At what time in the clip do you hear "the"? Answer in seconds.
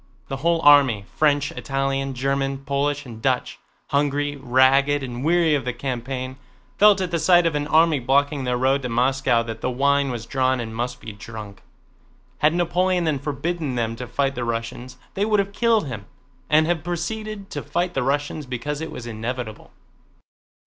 0.29-0.37, 5.63-5.73, 7.11-7.19, 9.61-9.69, 14.33-14.43, 17.93-18.01